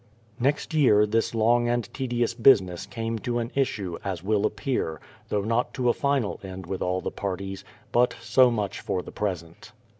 Next 0.39 0.73
year 0.73 1.05
this 1.05 1.35
long 1.35 1.69
and 1.69 1.87
tedious 1.93 2.33
business 2.33 2.87
came 2.87 3.19
to 3.19 3.37
an 3.37 3.51
Issue, 3.53 3.99
as 4.03 4.23
will 4.23 4.47
appear, 4.47 4.99
though 5.29 5.43
not 5.43 5.75
to 5.75 5.89
a 5.89 5.93
final 5.93 6.39
end 6.41 6.65
with 6.65 6.81
all 6.81 7.01
the 7.01 7.11
parties; 7.11 7.63
but 7.91 8.15
so 8.19 8.49
much 8.49 8.79
for 8.79 9.03
the 9.03 9.11
present. 9.11 9.73